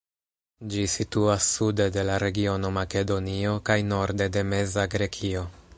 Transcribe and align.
Ĝi 0.75 0.85
situas 0.93 1.49
sude 1.57 1.87
de 1.97 2.07
la 2.09 2.15
regiono 2.25 2.73
Makedonio 2.81 3.53
kaj 3.71 3.79
norde 3.95 4.31
de 4.39 4.49
Meza 4.55 4.93
Grekio. 4.97 5.49